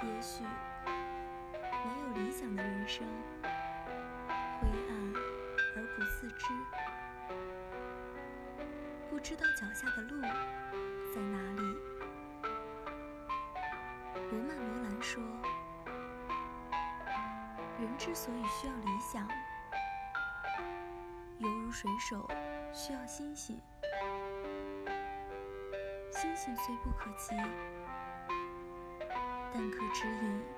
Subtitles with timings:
[0.00, 3.04] 也许没有理想的人生，
[4.60, 5.12] 灰暗
[5.74, 6.44] 而不自知，
[9.10, 10.22] 不知道脚下的路
[11.12, 11.62] 在哪里。
[14.30, 15.20] 罗曼·罗兰说
[17.80, 19.26] ：“人之所以需要理想，
[21.38, 22.28] 犹如水手
[22.72, 23.60] 需要星星。
[26.12, 27.34] 星星虽不可及。”
[29.52, 30.57] 但可知矣